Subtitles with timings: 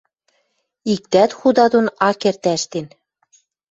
[0.93, 2.85] Иктӓт худа дон ак керд ӓштен.